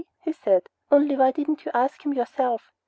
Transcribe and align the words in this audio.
he 0.23 0.31
said. 0.31 0.63
"Only 0.89 1.15
why 1.15 1.29
didn't 1.29 1.63
you 1.63 1.69
ask 1.75 2.03
him 2.03 2.15
yourself?" 2.15 2.71